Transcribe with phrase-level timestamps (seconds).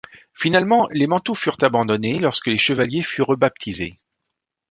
[0.33, 3.99] Finalement, les manteaux furent abandonnés lorsque les chevaliers furent rebaptisés.